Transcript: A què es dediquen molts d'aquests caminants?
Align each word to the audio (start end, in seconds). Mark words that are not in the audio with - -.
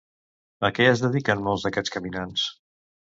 A 0.69 0.69
què 0.77 0.87
es 0.93 1.03
dediquen 1.03 1.43
molts 1.47 1.65
d'aquests 1.67 1.93
caminants? 1.97 2.47